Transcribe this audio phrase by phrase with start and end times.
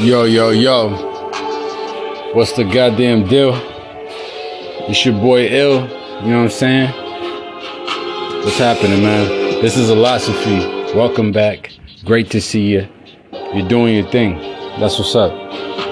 [0.00, 0.88] Yo, yo, yo.
[2.32, 3.52] What's the goddamn deal?
[4.88, 5.82] It's your boy Ill.
[6.22, 6.90] You know what I'm saying?
[8.42, 9.28] What's happening, man?
[9.60, 10.94] This is Illosophy.
[10.94, 11.72] Welcome back.
[12.06, 12.88] Great to see you.
[13.52, 14.38] You're doing your thing.
[14.80, 15.32] That's what's up.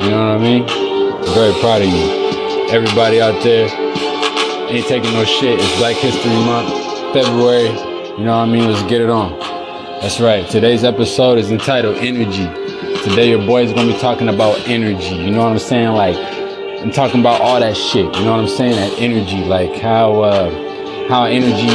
[0.02, 0.62] You know what I mean?
[0.62, 2.70] I'm very proud of you.
[2.70, 3.68] Everybody out there
[4.70, 5.60] ain't taking no shit.
[5.60, 6.72] It's Black History Month,
[7.12, 7.68] February.
[8.16, 8.72] You know what I mean?
[8.72, 9.38] Let's get it on.
[10.00, 10.48] That's right.
[10.48, 12.67] Today's episode is entitled Energy.
[13.04, 15.14] Today, your boy is gonna be talking about energy.
[15.14, 15.92] You know what I'm saying?
[15.92, 16.16] Like,
[16.82, 18.04] I'm talking about all that shit.
[18.16, 18.72] You know what I'm saying?
[18.72, 21.68] That energy, like how uh, how energy,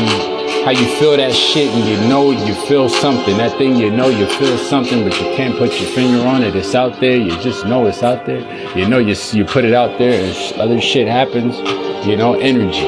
[0.66, 3.38] how you feel that shit, and you know you feel something.
[3.38, 6.58] That thing you know you feel something, but you can't put your finger on it.
[6.58, 7.16] It's out there.
[7.16, 8.42] You just know it's out there.
[8.78, 11.58] You know you you put it out there, and other shit happens.
[12.06, 12.80] You know, energy.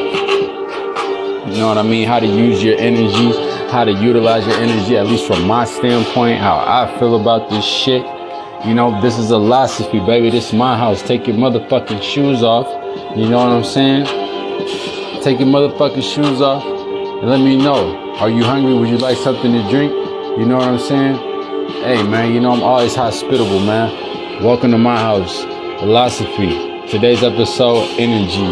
[1.51, 2.05] You know what I mean?
[2.05, 3.31] How to use your energy,
[3.71, 7.63] how to utilize your energy, at least from my standpoint, how I feel about this
[7.63, 8.05] shit.
[8.65, 10.31] You know, this is a philosophy, baby.
[10.31, 11.03] This is my house.
[11.03, 12.65] Take your motherfucking shoes off.
[13.15, 14.07] You know what I'm saying?
[15.21, 18.15] Take your motherfucking shoes off and let me know.
[18.15, 18.73] Are you hungry?
[18.73, 19.91] Would you like something to drink?
[20.39, 21.15] You know what I'm saying?
[21.83, 23.91] Hey, man, you know I'm always hospitable, man.
[24.43, 25.45] Welcome to my house.
[25.83, 26.89] Illosophy.
[26.89, 28.47] Today's episode, energy.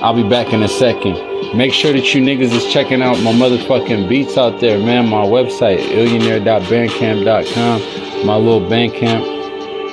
[0.00, 1.16] I'll be back in a second.
[1.56, 5.08] Make sure that you niggas is checking out my motherfucking beats out there, man.
[5.08, 8.24] My website, illionaire.bandcamp.com.
[8.24, 9.35] My little Bandcamp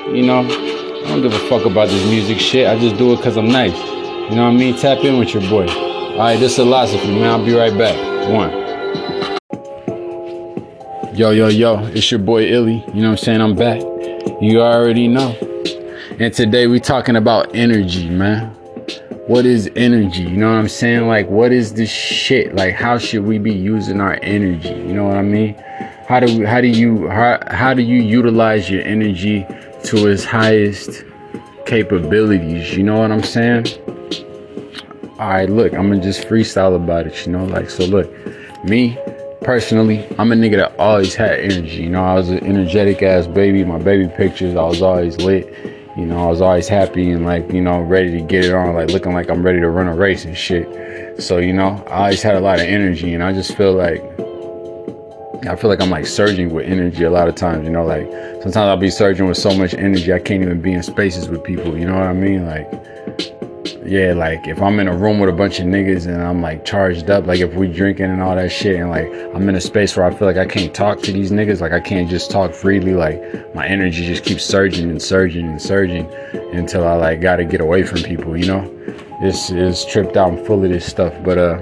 [0.08, 2.68] you know, I don't give a fuck about this music shit.
[2.68, 3.78] I just do it because I'm nice.
[4.30, 4.76] You know what I mean?
[4.76, 5.68] Tap in with your boy.
[5.68, 7.30] All right, this is Illosophy, man.
[7.30, 7.98] I'll be right back.
[8.30, 8.52] One.
[11.16, 12.84] Yo, yo, yo, it's your boy Illy.
[12.94, 13.42] You know what I'm saying?
[13.42, 13.82] I'm back.
[14.42, 15.32] You already know.
[16.20, 18.50] And today we talking about energy, man.
[19.28, 20.24] What is energy?
[20.24, 21.08] You know what I'm saying?
[21.08, 22.54] Like, what is this shit?
[22.56, 24.70] Like, how should we be using our energy?
[24.70, 25.56] You know what I mean?
[26.08, 29.48] How do how do you how, how do you utilize your energy
[29.84, 31.04] to his highest
[31.66, 32.76] capabilities.
[32.76, 33.68] You know what I'm saying?
[35.20, 37.26] All right, look, I'm gonna just freestyle about it.
[37.26, 37.86] You know, like so.
[37.86, 38.12] Look,
[38.64, 38.98] me
[39.42, 41.84] personally, I'm a nigga that always had energy.
[41.84, 43.64] You know, I was an energetic ass baby.
[43.64, 45.54] My baby pictures, I was always lit.
[45.96, 48.74] You know, I was always happy and like, you know, ready to get it on,
[48.74, 51.22] like looking like I'm ready to run a race and shit.
[51.22, 54.02] So, you know, I always had a lot of energy and I just feel like
[55.48, 58.10] I feel like I'm like surging with energy a lot of times, you know, like
[58.42, 61.44] sometimes I'll be surging with so much energy I can't even be in spaces with
[61.44, 62.46] people, you know what I mean?
[62.46, 62.72] Like
[63.86, 66.66] yeah, like if I'm in a room with a bunch of niggas and I'm like
[66.66, 69.62] charged up, like if we drinking and all that shit, and like I'm in a
[69.62, 72.32] space where I feel like I can't talk to these niggas, like I can't just
[72.32, 73.22] talk freely, like
[73.54, 76.12] my energy just keeps surging and surging and surging
[76.54, 78.70] until I like gotta get away from people, you know?
[79.22, 81.62] This is tripped out and full of this stuff, but uh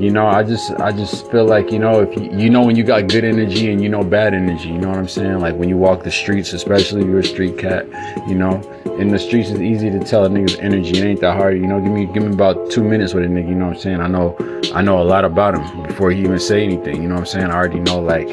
[0.00, 2.76] you know i just i just feel like you know if you, you know when
[2.76, 5.40] you got good energy and you know bad energy you know what i'm saying?
[5.40, 7.86] Like when you walk the streets especially you're a street cat
[8.28, 8.60] you know?
[8.98, 10.98] In the streets it's easy to tell a nigga's energy.
[10.98, 11.80] It ain't that hard you know?
[11.80, 14.00] Give me give me about two minutes with a nigga you know what i'm saying?
[14.00, 14.36] I know
[14.72, 17.26] i know a lot about him before he even say anything you know what i'm
[17.26, 17.46] saying?
[17.46, 18.32] I already know like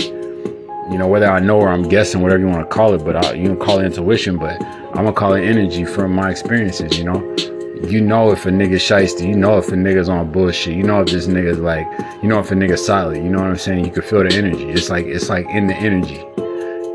[0.91, 3.15] you know whether i know or i'm guessing whatever you want to call it but
[3.15, 6.95] I, you can call it intuition but i'm gonna call it energy from my experiences
[6.95, 10.75] you know you know if a nigga shiesty, you know if a nigga's on bullshit,
[10.75, 11.85] you know if this nigga's like,
[12.21, 13.85] you know if a nigga's solid, you know what I'm saying?
[13.85, 14.69] You can feel the energy.
[14.69, 16.25] It's like it's like in the energy,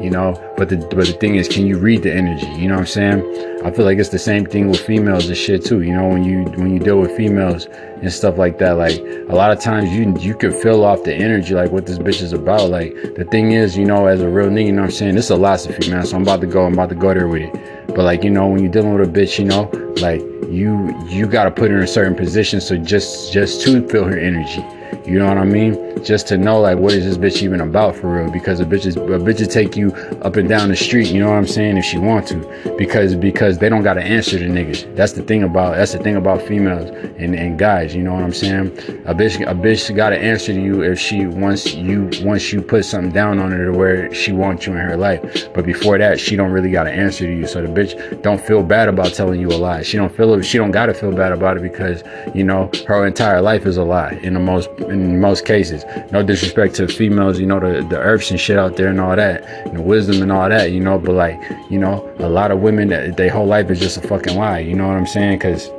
[0.00, 0.34] you know.
[0.56, 2.47] But the but the thing is, can you read the energy?
[2.47, 3.65] You know what I'm saying?
[3.65, 5.83] I feel like it's the same thing with females and shit too.
[5.83, 9.34] You know when you when you deal with females and stuff like that, like a
[9.34, 12.33] lot of times you you can feel off the energy, like what this bitch is
[12.33, 12.71] about.
[12.71, 15.15] Like the thing is, you know, as a real nigga, you know what I'm saying?
[15.15, 16.06] This is a philosophy, man.
[16.06, 16.67] So I'm about to go.
[16.67, 17.87] I'm about to go there with it.
[17.88, 21.27] But like you know, when you're dealing with a bitch, you know, like you you
[21.27, 24.65] got to put her in a certain position so just just to feel her energy
[25.06, 26.02] you know what I mean?
[26.04, 28.30] Just to know like what is this bitch even about for real?
[28.30, 29.92] Because a bitch is a bitch take you
[30.22, 32.74] up and down the street, you know what I'm saying, if she want to.
[32.78, 34.94] Because because they don't gotta answer to niggas.
[34.96, 38.22] That's the thing about that's the thing about females and, and guys, you know what
[38.22, 38.68] I'm saying?
[39.06, 42.84] A bitch a bitch gotta answer to you if she wants you once you put
[42.84, 45.52] something down on her to where she wants you in her life.
[45.54, 47.46] But before that, she don't really gotta answer to you.
[47.46, 49.82] So the bitch don't feel bad about telling you a lie.
[49.82, 52.02] She don't feel she don't gotta feel bad about it because,
[52.34, 55.85] you know, her entire life is a lie in the most in most cases.
[56.12, 59.17] No disrespect to females, you know, the, the earths and shit out there and all
[59.17, 61.41] that, and the wisdom and all that, you know, but like,
[61.71, 64.75] you know, a lot of women, their whole life is just a fucking lie, you
[64.75, 65.38] know what I'm saying?
[65.38, 65.71] Because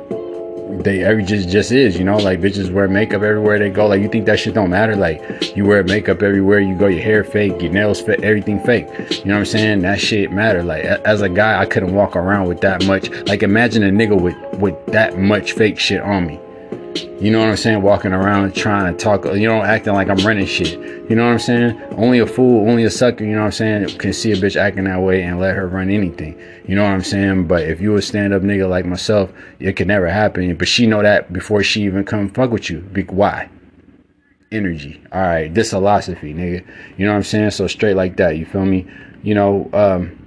[0.80, 3.86] they every just just is, you know, like bitches wear makeup everywhere they go.
[3.86, 4.96] Like you think that shit don't matter?
[4.96, 8.86] Like you wear makeup everywhere you go, your hair fake, your nails fake, everything fake.
[9.10, 9.80] You know what I'm saying?
[9.82, 10.62] That shit matter.
[10.62, 13.10] Like as a guy, I couldn't walk around with that much.
[13.26, 16.40] Like imagine a nigga with with that much fake shit on me.
[16.94, 17.82] You know what I'm saying?
[17.82, 20.72] Walking around trying to talk, you know, acting like I'm running shit.
[21.08, 21.80] You know what I'm saying?
[21.92, 24.56] Only a fool, only a sucker, you know what I'm saying, can see a bitch
[24.56, 26.38] acting that way and let her run anything.
[26.66, 27.46] You know what I'm saying?
[27.46, 30.54] But if you a stand up nigga like myself, it could never happen.
[30.56, 32.80] But she know that before she even come fuck with you.
[32.80, 33.48] Big why?
[34.50, 35.02] Energy.
[35.12, 36.66] All right, this philosophy, nigga.
[36.98, 37.50] You know what I'm saying?
[37.52, 38.36] So straight like that.
[38.36, 38.86] You feel me?
[39.22, 40.18] You know, um,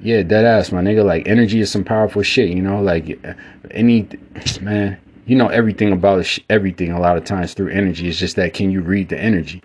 [0.00, 1.04] yeah, dead ass, my nigga.
[1.04, 2.48] Like energy is some powerful shit.
[2.48, 3.24] You know, like
[3.70, 4.08] any
[4.60, 4.98] man
[5.28, 8.08] you know everything about everything a lot of times through energy.
[8.08, 9.62] It's just that can you read the energy?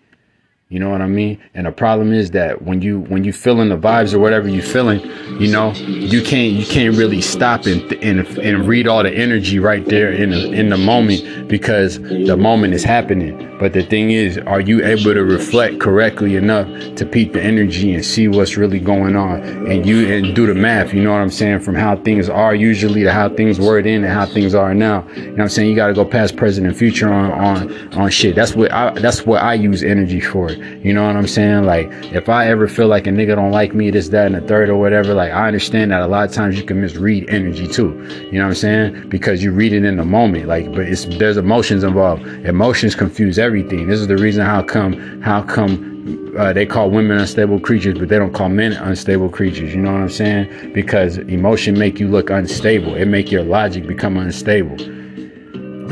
[0.74, 1.40] You know what I mean?
[1.54, 4.64] And the problem is that when you when you feeling the vibes or whatever you
[4.64, 5.02] feeling,
[5.40, 9.60] you know, you can't you can't really stop and and, and read all the energy
[9.60, 13.56] right there in the in the moment because the moment is happening.
[13.60, 17.94] But the thing is, are you able to reflect correctly enough to peak the energy
[17.94, 20.92] and see what's really going on and you and do the math?
[20.92, 21.60] You know what I'm saying?
[21.60, 25.08] From how things are usually to how things were then and how things are now.
[25.16, 25.70] You know what I'm saying?
[25.70, 28.36] You got to go past, present, and future on on on shit.
[28.36, 30.50] That's what I that's what I use energy for.
[30.84, 31.64] You know what I'm saying?
[31.64, 34.42] Like, if I ever feel like a nigga don't like me, this, that, and the
[34.42, 37.68] third or whatever, like, I understand that a lot of times you can misread energy
[37.68, 37.92] too.
[38.32, 39.10] You know what I'm saying?
[39.10, 40.48] Because you read it in the moment.
[40.48, 42.24] Like, but it's there's emotions involved.
[42.46, 43.88] Emotions confuse everything.
[43.88, 45.94] This is the reason how come how come
[46.38, 49.74] uh, they call women unstable creatures, but they don't call men unstable creatures.
[49.74, 50.74] You know what I'm saying?
[50.74, 52.96] Because emotion make you look unstable.
[52.96, 55.03] It make your logic become unstable.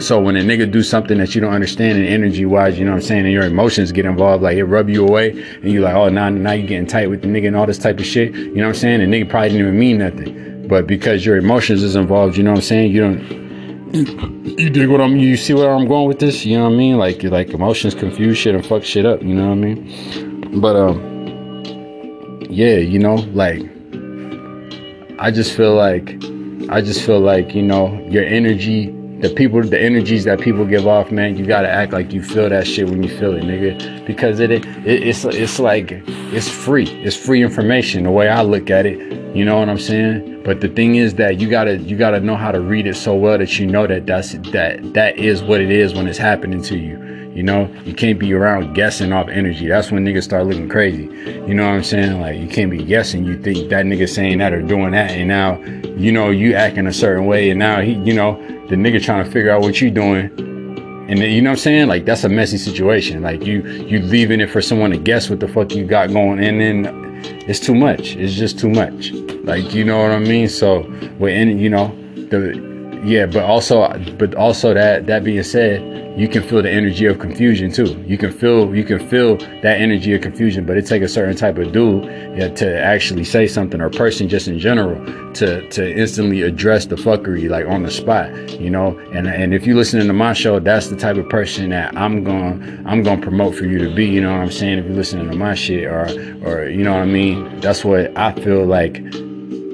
[0.02, 2.92] So when a nigga do something that you don't understand and energy wise, you know
[2.92, 5.84] what I'm saying, and your emotions get involved, like it rub you away, and you're
[5.84, 8.06] like, oh, now now you getting tight with the nigga and all this type of
[8.06, 8.34] shit.
[8.34, 9.02] You know what I'm saying?
[9.02, 12.50] And nigga probably didn't even mean nothing, but because your emotions is involved, you know
[12.50, 12.92] what I'm saying?
[12.92, 13.42] You don't.
[13.94, 15.18] You dig what I'm?
[15.18, 16.46] You see where I'm going with this?
[16.46, 16.98] You know what I mean?
[16.98, 19.22] Like like emotions confuse shit and fuck shit up.
[19.22, 20.62] You know what I mean?
[20.62, 23.62] But um, yeah, you know, like
[25.20, 26.16] I just feel like
[26.70, 30.88] I just feel like you know your energy the people, the energies that people give
[30.88, 34.06] off, man, you gotta act like you feel that shit when you feel it, nigga.
[34.06, 36.88] Because it, it it's it's like it's free.
[37.04, 38.04] It's free information.
[38.06, 38.98] The way I look at it,
[39.36, 40.42] you know what I'm saying.
[40.44, 43.14] But the thing is that you gotta you gotta know how to read it so
[43.14, 46.62] well that you know that that's that that is what it is when it's happening
[46.64, 46.98] to you.
[47.34, 49.68] You know, you can't be around guessing off energy.
[49.68, 51.04] That's when niggas start looking crazy.
[51.48, 52.20] You know what I'm saying?
[52.20, 53.24] Like you can't be guessing.
[53.24, 55.58] You think that nigga saying that or doing that, and now
[55.98, 58.36] you know you acting a certain way, and now he, you know,
[58.68, 60.30] the nigga trying to figure out what you doing.
[61.10, 61.88] And then, you know what I'm saying?
[61.88, 63.22] Like that's a messy situation.
[63.22, 66.44] Like you you leaving it for someone to guess what the fuck you got going,
[66.44, 68.16] and then it's too much.
[68.18, 69.12] It's just too much.
[69.44, 70.50] Like you know what I mean?
[70.50, 70.82] So
[71.18, 71.88] with any, you know,
[72.30, 72.72] the
[73.04, 73.88] yeah, but also,
[74.18, 75.82] but also that that being said,
[76.18, 78.04] you can feel the energy of confusion too.
[78.06, 81.36] You can feel you can feel that energy of confusion, but it takes a certain
[81.36, 82.04] type of dude
[82.38, 85.04] yeah, to actually say something or person just in general
[85.34, 88.30] to to instantly address the fuckery like on the spot,
[88.60, 88.98] you know.
[89.14, 92.24] And and if you listening to my show, that's the type of person that I'm
[92.24, 94.06] going I'm to promote for you to be.
[94.06, 94.80] You know what I'm saying?
[94.80, 96.08] If you're listening to my shit or
[96.44, 99.02] or you know what I mean, that's what I feel like.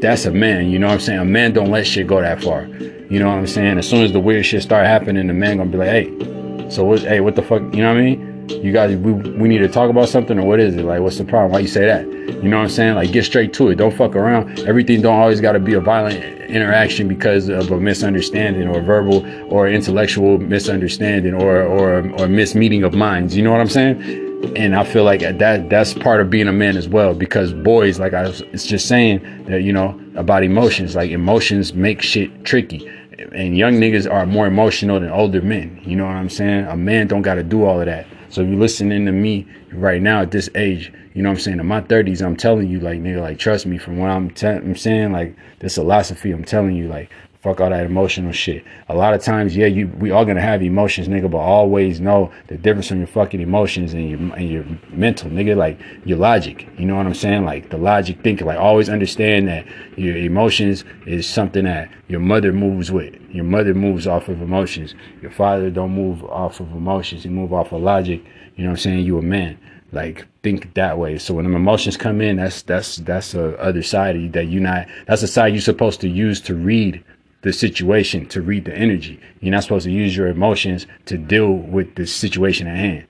[0.01, 0.69] That's a man.
[0.69, 1.19] You know what I'm saying?
[1.19, 2.67] A man don't let shit go that far.
[3.09, 3.77] You know what I'm saying?
[3.77, 6.83] As soon as the weird shit start happening, the man gonna be like, hey, so
[6.83, 6.99] what?
[6.99, 7.61] Hey, what the fuck?
[7.61, 8.49] You know what I mean?
[8.49, 10.83] You guys, we, we need to talk about something or what is it?
[10.83, 11.51] Like, what's the problem?
[11.51, 12.05] Why you say that?
[12.05, 12.95] You know what I'm saying?
[12.95, 13.75] Like, get straight to it.
[13.75, 14.59] Don't fuck around.
[14.61, 19.25] Everything don't always got to be a violent interaction because of a misunderstanding or verbal
[19.53, 23.35] or intellectual misunderstanding or or or mismeeting of minds.
[23.35, 24.27] You know what I'm saying?
[24.55, 27.99] and I feel like that that's part of being a man as well because boys
[27.99, 32.45] like I was it's just saying that you know about emotions like emotions make shit
[32.45, 35.81] tricky and young niggas are more emotional than older men.
[35.83, 36.65] You know what I'm saying?
[36.65, 38.07] A man don't got to do all of that.
[38.29, 41.41] So if you're listening to me right now at this age, you know what I'm
[41.41, 41.59] saying?
[41.59, 44.47] In my 30s, I'm telling you, like, nigga, like, trust me from what I'm, te-
[44.47, 47.09] I'm saying, like, this philosophy, I'm telling you, like,
[47.47, 48.65] Fuck all that emotional shit.
[48.89, 52.29] A lot of times, yeah, you we all gonna have emotions, nigga, but always know
[52.47, 56.67] the difference from your fucking emotions and your and your mental, nigga, like your logic.
[56.77, 57.45] You know what I'm saying?
[57.45, 58.45] Like the logic thinking.
[58.45, 63.15] Like always understand that your emotions is something that your mother moves with.
[63.31, 64.93] Your mother moves off of emotions.
[65.21, 67.23] Your father don't move off of emotions.
[67.23, 68.25] He move off of logic.
[68.57, 69.05] You know what I'm saying?
[69.05, 69.57] You a man
[69.93, 73.81] like think that way so when the emotions come in that's that's that's the other
[73.81, 77.01] side that you not that's the side you're supposed to use to read
[77.41, 79.19] the situation to read the energy.
[79.39, 83.07] You're not supposed to use your emotions to deal with the situation at hand.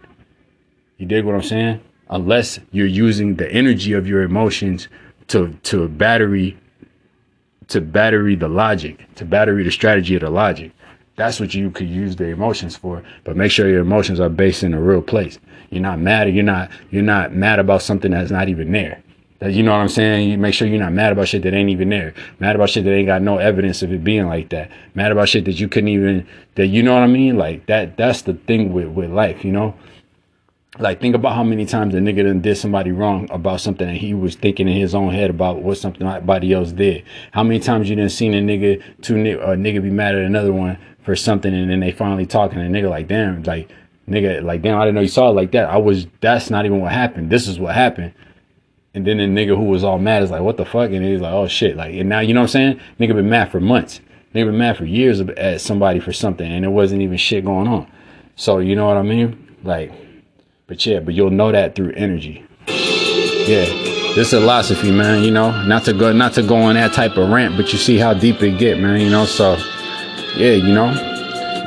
[0.98, 1.81] You dig what I'm saying?
[2.10, 4.88] Unless you're using the energy of your emotions
[5.27, 6.57] to to battery
[7.67, 10.72] to battery the logic, to battery the strategy of the logic.
[11.17, 13.03] That's what you could use the emotions for.
[13.24, 15.39] But make sure your emotions are based in a real place.
[15.69, 16.34] You're not mad.
[16.34, 16.72] You're not.
[16.91, 19.03] You're not mad about something that's not even there.
[19.39, 20.29] That you know what I'm saying?
[20.29, 22.13] You make sure you're not mad about shit that ain't even there.
[22.39, 24.72] Mad about shit that ain't got no evidence of it being like that.
[24.96, 27.38] Mad about shit that you couldn't even that you know what I mean?
[27.38, 29.75] Like that that's the thing with, with life, you know?
[30.79, 33.96] Like think about how many times a nigga done did somebody wrong about something that
[33.96, 37.03] he was thinking in his own head about what something somebody else did.
[37.32, 40.53] How many times you done seen a nigga two a nigga be mad at another
[40.53, 43.70] one for something and then they finally talking and a nigga like damn like
[44.10, 45.70] nigga like damn I didn't know you saw it like that.
[45.70, 47.29] I was that's not even what happened.
[47.29, 48.13] This is what happened
[48.98, 50.89] and then the nigga who was all mad is like, what the fuck?
[50.89, 51.77] And he's like, oh shit.
[51.77, 52.82] Like, and now, you know what I'm saying?
[53.00, 54.01] Nigga been mad for months.
[54.34, 57.68] Nigga been mad for years at somebody for something and it wasn't even shit going
[57.68, 57.86] on.
[58.36, 59.56] So, you know what I mean?
[59.63, 59.92] Like,
[60.66, 62.44] but yeah, but you'll know that through energy.
[62.68, 63.66] Yeah.
[64.16, 67.30] This Illosophy, man, you know, not to go, not to go on that type of
[67.30, 69.58] rant, but you see how deep it get, man, you know, so
[70.38, 70.92] yeah, you know,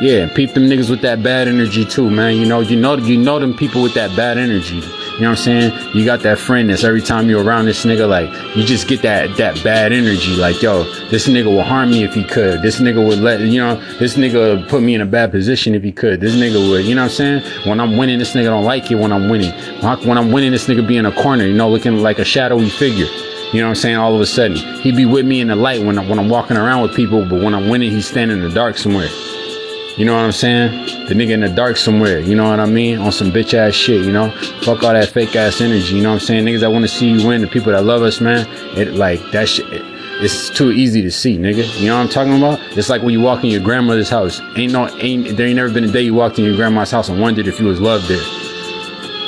[0.01, 2.37] yeah, peep them niggas with that bad energy too, man.
[2.37, 4.83] You know, you know, you know them people with that bad energy.
[5.21, 5.95] You know what I'm saying?
[5.95, 9.03] You got that friend that's every time you're around this nigga, like you just get
[9.03, 10.35] that that bad energy.
[10.35, 12.63] Like, yo, this nigga will harm me if he could.
[12.63, 13.77] This nigga would let you know.
[13.99, 16.23] This nigga put me in a bad position if he could.
[16.23, 16.87] This nigga would.
[16.87, 17.69] You know what I'm saying?
[17.69, 18.95] When I'm winning, this nigga don't like it.
[18.95, 21.45] When I'm winning, when I'm winning, this nigga be in a corner.
[21.45, 23.05] You know, looking like a shadowy figure.
[23.53, 23.97] You know what I'm saying?
[23.97, 26.31] All of a sudden, he'd be with me in the light when I, when I'm
[26.31, 29.09] walking around with people, but when I'm winning, he's standing in the dark somewhere.
[29.97, 30.71] You know what I'm saying?
[31.09, 32.21] The nigga in the dark somewhere.
[32.21, 32.99] You know what I mean?
[32.99, 34.05] On some bitch ass shit.
[34.05, 34.31] You know?
[34.63, 35.97] Fuck all that fake ass energy.
[35.97, 36.45] You know what I'm saying?
[36.45, 38.47] Niggas that want to see you win, the people that love us, man.
[38.77, 39.71] It like that shit.
[39.73, 39.83] It,
[40.23, 41.81] it's too easy to see, nigga.
[41.81, 42.61] You know what I'm talking about?
[42.77, 44.41] It's like when you walk in your grandmother's house.
[44.55, 47.09] Ain't no, ain't there ain't never been a day you walked in your grandma's house
[47.09, 48.23] and wondered if you was loved there.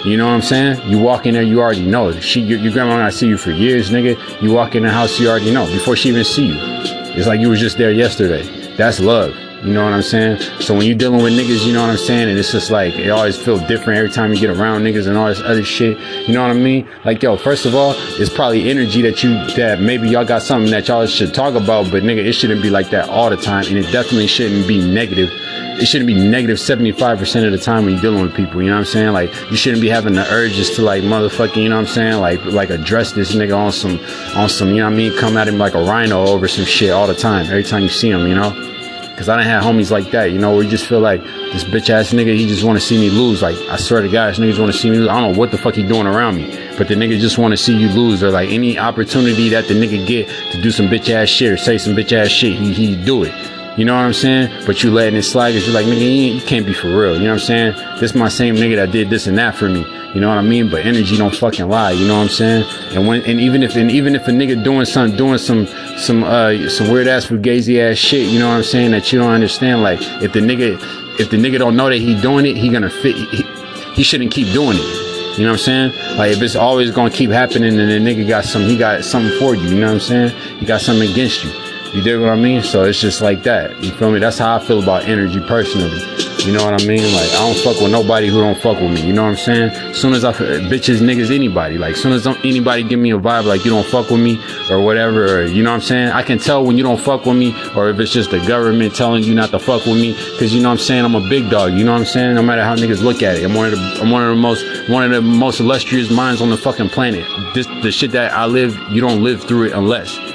[0.05, 0.91] You know what I'm saying?
[0.91, 2.13] You walk in there, you already know.
[2.21, 4.43] She, your, your grandma not see you for years, nigga.
[4.43, 6.57] You walk in the house, you already know before she even see you.
[6.59, 8.43] It's like you was just there yesterday.
[8.77, 9.35] That's love.
[9.63, 10.41] You know what I'm saying?
[10.61, 12.29] So when you're dealing with niggas, you know what I'm saying?
[12.29, 15.17] And it's just like, it always feels different every time you get around niggas and
[15.17, 15.97] all this other shit.
[16.27, 16.89] You know what I mean?
[17.05, 20.73] Like, yo, first of all, it's probably energy that you, that maybe y'all got something
[20.73, 23.65] that y'all should talk about, but nigga, it shouldn't be like that all the time.
[23.67, 25.31] And it definitely shouldn't be negative.
[25.31, 28.63] It shouldn't be negative 75% of the time when you're dealing with people.
[28.63, 29.13] You know what I'm saying?
[29.13, 32.21] Like, you shouldn't be having the urges to like motherfucking, you know what I'm saying?
[32.21, 34.01] Like, like address this nigga on some,
[34.35, 35.17] on some, you know what I mean?
[35.19, 37.47] Come at him like a rhino over some shit all the time.
[37.47, 38.72] Every time you see him, you know?
[39.23, 41.63] Cause I didn't have homies like that, you know, where you just feel like this
[41.63, 43.41] bitch ass nigga, he just want to see me lose.
[43.41, 45.07] Like, I swear to God, this niggas want to see me lose.
[45.07, 47.53] I don't know what the fuck he doing around me, but the nigga just want
[47.53, 48.21] to see you lose.
[48.25, 51.57] Or like any opportunity that the nigga get to do some bitch ass shit or
[51.57, 53.52] say some bitch ass shit, he, he do it.
[53.77, 54.67] You know what I'm saying?
[54.67, 57.15] But you letting it slide because you're like, nigga, you, can't be for real.
[57.15, 58.01] You know what I'm saying?
[58.01, 59.81] This my same nigga that did this and that for me.
[60.15, 60.69] You know what I mean?
[60.69, 61.93] But energy don't fucking lie.
[61.93, 62.65] You know what I'm saying?
[62.95, 66.23] And when and even if and even if a nigga doing some doing some some
[66.23, 68.91] uh some weird ass fugazi ass shit, you know what I'm saying?
[68.91, 69.83] That you don't understand.
[69.83, 70.79] Like if the nigga
[71.19, 73.17] if the nigga don't know that he doing it, he gonna fit.
[73.17, 73.43] He,
[73.95, 75.39] he shouldn't keep doing it.
[75.39, 76.19] You know what I'm saying?
[76.19, 79.39] Like if it's always gonna keep happening, and the nigga got some, he got something
[79.39, 79.63] for you.
[79.63, 80.59] You know what I'm saying?
[80.59, 81.72] He got something against you.
[81.93, 82.63] You dig what I mean?
[82.63, 83.85] So it's just like that.
[83.85, 84.19] You feel me?
[84.19, 86.01] That's how I feel about energy personally.
[86.43, 87.05] You know what I mean?
[87.15, 89.07] Like I don't fuck with nobody who don't fuck with me.
[89.07, 89.95] You know what I'm saying?
[89.95, 91.77] Soon as I bitches, niggas, anybody.
[91.77, 94.81] Like soon as anybody give me a vibe like you don't fuck with me or
[94.81, 96.09] whatever, or, you know what I'm saying?
[96.09, 98.95] I can tell when you don't fuck with me or if it's just the government
[98.95, 101.05] telling you not to fuck with me because you know what I'm saying?
[101.05, 101.75] I'm a big dog.
[101.75, 102.35] You know what I'm saying?
[102.35, 104.41] No matter how niggas look at it, I'm one of the I'm one of the
[104.41, 107.25] most one of the most illustrious minds on the fucking planet.
[107.55, 110.32] This the shit that I live, you don't live through it unless.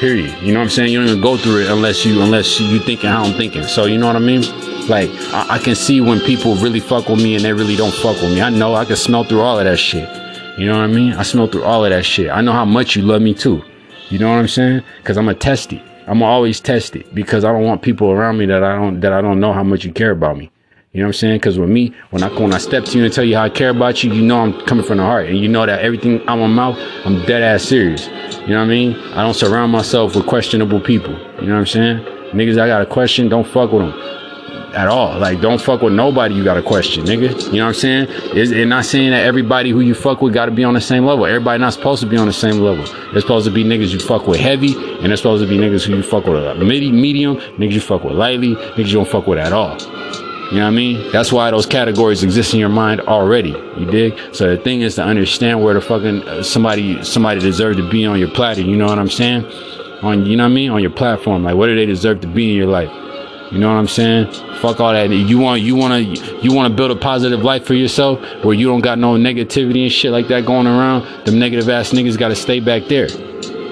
[0.00, 0.36] Period.
[0.42, 0.92] You know what I'm saying?
[0.92, 3.62] You don't even go through it unless you unless you thinking how I'm thinking.
[3.62, 4.42] So you know what I mean?
[4.88, 7.94] Like I, I, can see when people really fuck with me and they really don't
[7.94, 8.42] fuck with me.
[8.42, 10.08] I know I can smell through all of that shit.
[10.58, 11.12] You know what I mean?
[11.14, 12.30] I smell through all of that shit.
[12.30, 13.62] I know how much you love me too.
[14.10, 14.82] You know what I'm saying?
[14.98, 15.82] Because I'm a test it.
[16.06, 19.12] I'm always test it because I don't want people around me that I don't that
[19.12, 20.50] I don't know how much you care about me.
[20.94, 21.38] You know what I'm saying?
[21.38, 23.50] Because with me, when I when I step to you and tell you how I
[23.50, 26.24] care about you, you know I'm coming from the heart, and you know that everything
[26.28, 28.06] out my mouth, I'm dead ass serious.
[28.06, 28.94] You know what I mean?
[29.12, 31.10] I don't surround myself with questionable people.
[31.40, 31.98] You know what I'm saying?
[32.30, 34.14] Niggas, I got a question, don't fuck with them
[34.76, 35.18] at all.
[35.18, 37.44] Like, don't fuck with nobody you got a question, nigga.
[37.46, 38.06] You know what I'm saying?
[38.36, 40.80] It's, it's not saying that everybody who you fuck with got to be on the
[40.80, 41.26] same level.
[41.26, 42.84] Everybody not supposed to be on the same level.
[43.10, 45.84] They're supposed to be niggas you fuck with heavy, and they're supposed to be niggas
[45.86, 49.38] who you fuck with medium, niggas you fuck with lightly, niggas you don't fuck with
[49.38, 49.76] at all.
[50.50, 51.10] You know what I mean?
[51.10, 53.50] That's why those categories exist in your mind already.
[53.50, 54.18] You dig?
[54.32, 58.04] So the thing is to understand where the fucking uh, somebody somebody deserve to be
[58.04, 58.60] on your platter.
[58.60, 59.44] You know what I'm saying?
[60.02, 60.70] On you know what I mean?
[60.70, 61.44] On your platform.
[61.44, 62.90] Like what do they deserve to be in your life?
[63.50, 64.32] You know what I'm saying?
[64.60, 65.10] Fuck all that.
[65.10, 68.54] You want you want to you want to build a positive life for yourself where
[68.54, 71.24] you don't got no negativity and shit like that going around.
[71.24, 73.08] Them negative ass niggas got to stay back there.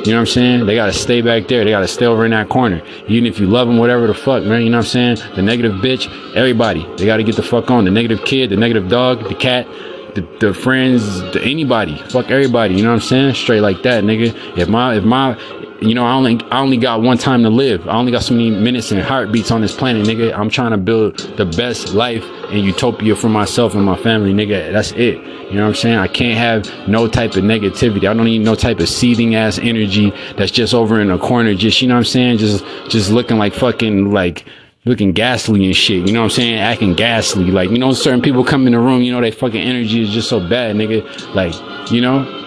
[0.05, 0.67] You know what I'm saying?
[0.67, 1.65] They gotta stay back there.
[1.65, 2.83] They gotta stay over in that corner.
[3.07, 4.63] Even if you love them, whatever the fuck, man.
[4.63, 5.35] You know what I'm saying?
[5.37, 6.85] The negative bitch, everybody.
[6.97, 7.85] They gotta get the fuck on.
[7.85, 9.67] The negative kid, the negative dog, the cat,
[10.15, 12.75] the, the friends, the, anybody, fuck everybody.
[12.75, 13.35] You know what I'm saying?
[13.35, 14.59] Straight like that, nigga.
[14.59, 15.39] If my if my
[15.83, 17.89] you know, I only I only got one time to live.
[17.89, 20.37] I only got so many minutes and heartbeats on this planet, nigga.
[20.37, 24.73] I'm trying to build the best life and utopia for myself and my family, nigga.
[24.73, 25.17] That's it.
[25.17, 25.99] You know what I'm saying?
[25.99, 28.09] I can't have no type of negativity.
[28.09, 31.55] I don't need no type of seething ass energy that's just over in a corner,
[31.55, 32.39] just you know what I'm saying?
[32.39, 34.47] Just just looking like fucking like
[34.85, 36.07] looking ghastly and shit.
[36.07, 36.59] You know what I'm saying?
[36.59, 37.51] Acting ghastly.
[37.51, 40.11] Like, you know, certain people come in the room, you know, they fucking energy is
[40.11, 41.35] just so bad, nigga.
[41.35, 41.55] Like,
[41.93, 42.43] you know,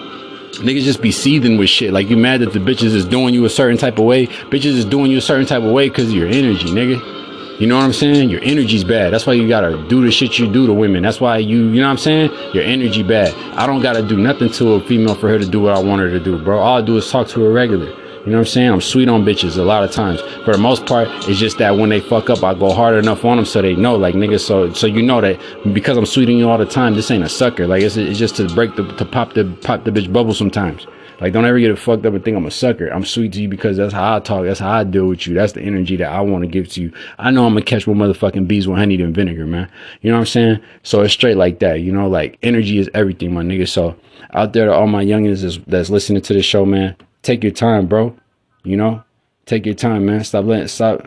[0.59, 1.93] niggas just be seething with shit.
[1.93, 4.27] Like, you mad that the bitches is doing you a certain type of way.
[4.27, 7.15] Bitches is doing you a certain type of way because of your energy, nigga.
[7.59, 8.29] You know what I'm saying?
[8.29, 9.13] Your energy's bad.
[9.13, 11.03] That's why you gotta do the shit you do to women.
[11.03, 12.31] That's why you, you know what I'm saying?
[12.53, 13.33] Your energy bad.
[13.57, 16.01] I don't gotta do nothing to a female for her to do what I want
[16.01, 16.59] her to do, bro.
[16.59, 18.04] All I do is talk to her regular.
[18.25, 18.71] You know what I'm saying?
[18.71, 20.19] I'm sweet on bitches a lot of times.
[20.45, 23.23] For the most part, it's just that when they fuck up, I go hard enough
[23.23, 24.41] on them so they know, like niggas.
[24.41, 25.39] So so you know that
[25.73, 27.67] because I'm sweeting you all the time, this ain't a sucker.
[27.67, 30.87] Like it's, it's just to break the to pop the pop the bitch bubble sometimes.
[31.21, 32.87] Like don't ever get it fucked up and think I'm a sucker.
[32.87, 34.45] I'm sweet to you because that's how I talk.
[34.45, 35.35] That's how I deal with you.
[35.35, 36.91] That's the energy that I want to give to you.
[37.19, 39.69] I know I'm gonna catch more motherfucking bees with honey than vinegar, man.
[40.01, 40.59] You know what I'm saying?
[40.81, 41.81] So it's straight like that.
[41.81, 43.67] You know, like energy is everything, my nigga.
[43.67, 43.95] So
[44.33, 47.87] out there to all my youngins that's listening to this show, man, take your time,
[47.87, 48.15] bro.
[48.63, 49.03] You know,
[49.45, 50.23] take your time, man.
[50.23, 51.01] Stop letting stop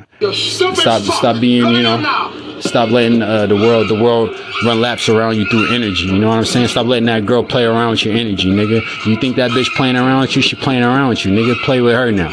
[0.74, 4.30] stop stop being you know stop letting uh, the world the world
[4.64, 6.04] run laps around you through energy.
[6.04, 6.68] You know what I'm saying?
[6.68, 8.82] Stop letting that girl play around with your energy, nigga.
[9.06, 10.42] You think that bitch playing around with you?
[10.42, 11.54] She playing around with you, nigga.
[11.64, 12.32] Play with her now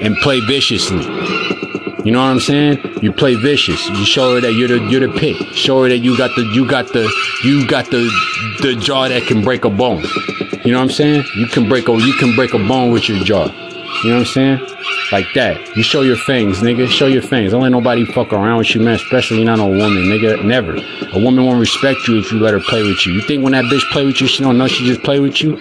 [0.00, 1.04] and play viciously.
[2.04, 2.78] You know what I'm saying?
[3.02, 3.88] You play vicious.
[3.88, 5.36] You show her that you're the you're the pick.
[5.54, 7.10] Show her that you got the you got the
[7.44, 8.08] you got the
[8.60, 10.04] the jaw that can break a bone.
[10.64, 11.24] You know what I'm saying?
[11.36, 13.46] You can break a you can break a bone with your jaw.
[14.04, 14.60] You know what I'm saying?
[15.10, 15.76] Like that.
[15.76, 16.86] You show your fangs, nigga.
[16.86, 17.50] Show your fangs.
[17.50, 18.94] Don't let nobody fuck around with you, man.
[18.94, 20.44] Especially not a woman, nigga.
[20.44, 20.76] Never.
[20.76, 23.14] A woman won't respect you if you let her play with you.
[23.14, 25.42] You think when that bitch play with you, she don't know she just play with
[25.42, 25.56] you?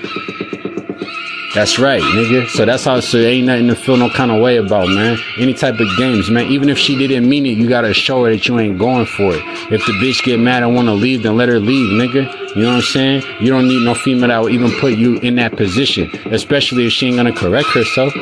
[1.57, 2.47] That's right, nigga.
[2.49, 5.17] So that's how so ain't nothing to feel no kind of way about, man.
[5.39, 6.51] Any type of games, man.
[6.51, 9.33] Even if she didn't mean it, you gotta show her that you ain't going for
[9.33, 9.41] it.
[9.71, 12.55] If the bitch get mad and wanna leave, then let her leave, nigga.
[12.55, 13.23] You know what I'm saying?
[13.39, 16.93] You don't need no female that will even put you in that position, especially if
[16.93, 18.15] she ain't gonna correct herself.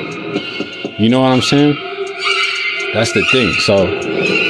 [0.98, 1.76] You know what I'm saying?
[2.94, 3.52] That's the thing.
[3.56, 4.45] So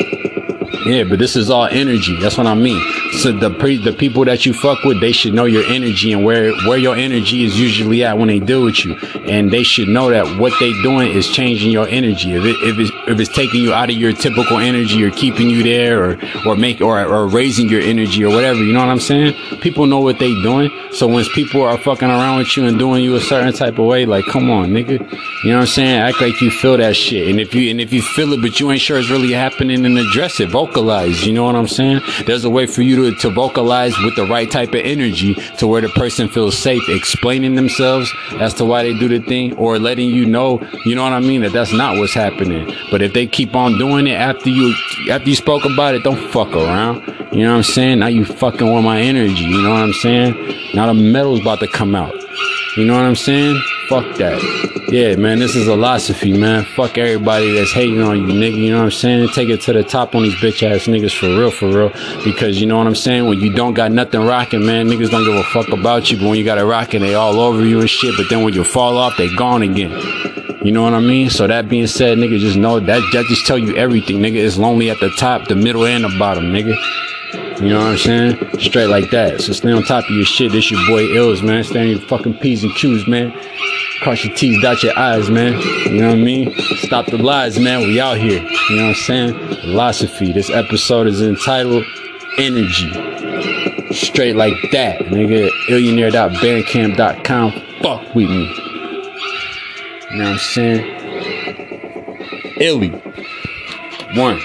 [0.85, 2.15] yeah, but this is all energy.
[2.21, 2.79] That's what I mean.
[3.13, 6.23] So the pre- the people that you fuck with, they should know your energy and
[6.23, 8.95] where where your energy is usually at when they deal with you,
[9.27, 12.33] and they should know that what they doing is changing your energy.
[12.33, 15.49] If it if it's if it's taking you out of your typical energy or keeping
[15.49, 18.89] you there or or make or or raising your energy or whatever, you know what
[18.89, 19.33] I'm saying?
[19.61, 20.69] People know what they doing.
[20.91, 23.85] So when people are fucking around with you and doing you a certain type of
[23.85, 24.99] way, like come on, nigga,
[25.43, 25.99] you know what I'm saying?
[25.99, 28.59] Act like you feel that shit, and if you and if you feel it, but
[28.59, 30.51] you ain't sure it's really happening, then address it.
[30.75, 31.25] Vocalize.
[31.25, 32.01] You know what I'm saying?
[32.25, 35.67] There's a way for you to, to vocalize with the right type of energy to
[35.67, 39.79] where the person feels safe explaining themselves as to why they do the thing or
[39.79, 42.73] letting you know, you know what I mean, that that's not what's happening.
[42.91, 44.73] But if they keep on doing it after you
[45.09, 47.07] after you spoke about it, don't fuck around.
[47.31, 47.99] You know what I'm saying?
[47.99, 49.43] Now you fucking with my energy.
[49.43, 50.35] You know what I'm saying?
[50.73, 52.13] Now the metal's about to come out.
[52.75, 53.61] You know what I'm saying?
[53.89, 54.41] Fuck that.
[54.89, 56.63] Yeah, man, this is a philosophy, man.
[56.75, 58.55] Fuck everybody that's hating on you, nigga.
[58.55, 59.29] You know what I'm saying?
[59.29, 61.89] Take it to the top on these bitch ass niggas for real, for real.
[62.23, 63.27] Because you know what I'm saying?
[63.27, 66.17] When you don't got nothing rocking, man, niggas don't give a fuck about you.
[66.17, 68.15] But when you got it rocking, they all over you and shit.
[68.17, 69.91] But then when you fall off, they gone again.
[70.65, 71.29] You know what I mean?
[71.29, 74.43] So that being said, nigga, just know that that just tell you everything, nigga.
[74.43, 76.75] It's lonely at the top, the middle, and the bottom, nigga.
[77.61, 78.59] You know what I'm saying?
[78.59, 79.41] Straight like that.
[79.41, 80.51] So stay on top of your shit.
[80.51, 81.63] This your boy Ills, man.
[81.63, 83.31] Stay on your fucking P's and Q's, man.
[84.01, 85.59] Cross your T's, dot your I's, man.
[85.85, 86.53] You know what I mean?
[86.77, 87.81] Stop the lies, man.
[87.81, 88.41] We out here.
[88.69, 89.33] You know what I'm saying?
[89.33, 90.33] Illosophy.
[90.33, 91.85] This episode is entitled
[92.37, 92.91] Energy.
[93.93, 95.49] Straight like that, nigga.
[95.69, 97.51] Illionaire.bandcamp.com.
[97.81, 98.45] Fuck with me.
[100.11, 100.85] You know what I'm saying?
[102.59, 102.89] Illy.
[104.15, 104.39] One.